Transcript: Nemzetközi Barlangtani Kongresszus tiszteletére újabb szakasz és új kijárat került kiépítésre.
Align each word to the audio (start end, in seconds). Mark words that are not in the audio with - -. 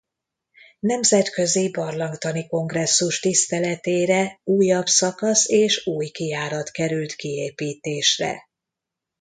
Nemzetközi 0.79 1.71
Barlangtani 1.71 2.47
Kongresszus 2.47 3.19
tiszteletére 3.19 4.39
újabb 4.43 4.87
szakasz 4.87 5.47
és 5.47 5.85
új 5.85 6.07
kijárat 6.07 6.71
került 6.71 7.13
kiépítésre. 7.13 8.47